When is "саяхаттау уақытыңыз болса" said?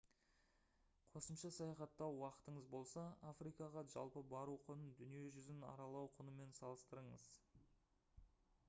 1.57-3.03